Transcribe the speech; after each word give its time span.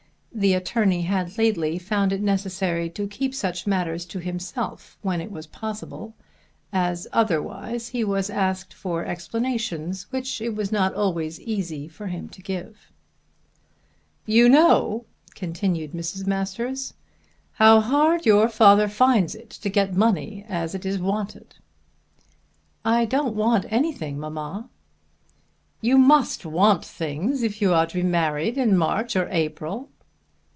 The 0.33 0.53
attorney 0.53 1.01
had 1.03 1.37
lately 1.37 1.77
found 1.77 2.13
it 2.13 2.21
necessary 2.21 2.89
to 2.91 3.05
keep 3.05 3.35
such 3.35 3.67
matters 3.67 4.05
to 4.05 4.19
himself 4.19 4.97
when 5.01 5.19
it 5.19 5.29
was 5.29 5.45
possible, 5.45 6.15
as 6.71 7.05
otherwise 7.11 7.89
he 7.89 8.05
was 8.05 8.29
asked 8.29 8.73
for 8.73 9.03
explanations 9.05 10.07
which 10.11 10.39
it 10.39 10.55
was 10.55 10.71
not 10.71 10.93
always 10.95 11.37
easy 11.41 11.89
for 11.89 12.07
him 12.07 12.29
to 12.29 12.41
give. 12.41 12.91
"You 14.25 14.47
know," 14.47 15.05
continued 15.35 15.91
Mrs. 15.91 16.25
Masters, 16.25 16.93
"how 17.55 17.81
hard 17.81 18.25
your 18.25 18.47
father 18.47 18.87
finds 18.87 19.35
it 19.35 19.49
to 19.49 19.69
get 19.69 19.97
money 19.97 20.45
as 20.47 20.73
it 20.73 20.85
is 20.85 20.97
wanted." 20.97 21.55
"I 22.85 23.03
don't 23.03 23.35
want 23.35 23.65
anything, 23.69 24.17
mamma." 24.17 24.69
"You 25.81 25.97
must 25.97 26.45
want 26.45 26.85
things 26.85 27.43
if 27.43 27.61
you 27.61 27.73
are 27.73 27.85
to 27.85 27.95
be 27.95 28.03
married 28.03 28.57
in 28.57 28.77
March 28.77 29.17
or 29.17 29.27
April." 29.29 29.89